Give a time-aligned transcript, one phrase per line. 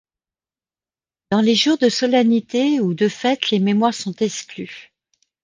[1.29, 4.91] Dans les jours de solennité ou de fête les mémoires sont exclues.